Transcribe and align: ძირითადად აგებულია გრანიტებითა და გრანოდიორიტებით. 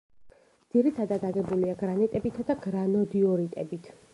ძირითადად 0.75 1.27
აგებულია 1.29 1.75
გრანიტებითა 1.83 2.47
და 2.49 2.57
გრანოდიორიტებით. 2.67 3.97